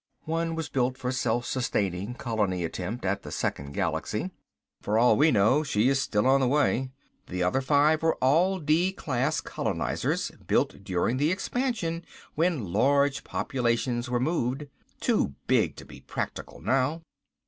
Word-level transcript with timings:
One 0.25 0.55
was 0.55 0.67
built 0.67 0.97
for 0.97 1.11
self 1.11 1.45
sustaining 1.45 2.15
colony 2.15 2.63
attempt 2.63 3.05
at 3.05 3.21
the 3.21 3.31
second 3.31 3.73
galaxy. 3.73 4.31
For 4.81 4.97
all 4.97 5.15
we 5.15 5.29
know 5.29 5.61
she 5.61 5.89
is 5.89 6.01
still 6.01 6.25
on 6.25 6.39
the 6.39 6.47
way. 6.47 6.89
The 7.27 7.43
other 7.43 7.61
five 7.61 8.01
were 8.01 8.15
all 8.15 8.57
D 8.57 8.93
class 8.93 9.41
colonizers, 9.41 10.31
built 10.47 10.83
during 10.83 11.17
the 11.17 11.29
Expansion 11.31 12.03
when 12.33 12.73
large 12.73 13.23
populations 13.23 14.09
were 14.09 14.19
moved. 14.19 14.65
Too 14.99 15.35
big 15.45 15.75
to 15.75 15.85
be 15.85 15.99
practical 16.01 16.59
now. 16.61 17.03